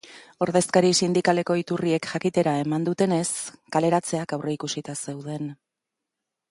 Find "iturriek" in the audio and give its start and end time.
1.63-2.07